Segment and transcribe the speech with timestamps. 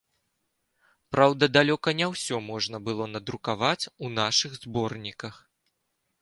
[1.15, 5.35] Праўда, далёка не ўсё можна было надрукаваць у нашых зборніках.